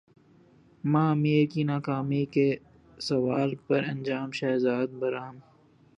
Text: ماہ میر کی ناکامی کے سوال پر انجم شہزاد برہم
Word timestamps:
ماہ 0.83 1.11
میر 1.21 1.43
کی 1.51 1.61
ناکامی 1.63 2.23
کے 2.33 2.47
سوال 2.99 3.49
پر 3.67 3.81
انجم 3.89 4.29
شہزاد 4.31 4.87
برہم 4.99 5.35